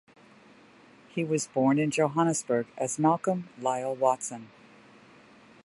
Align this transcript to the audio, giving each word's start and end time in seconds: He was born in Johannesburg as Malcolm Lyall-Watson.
He 1.09 1.23
was 1.23 1.45
born 1.45 1.77
in 1.77 1.91
Johannesburg 1.91 2.65
as 2.75 2.97
Malcolm 2.97 3.49
Lyall-Watson. 3.59 4.49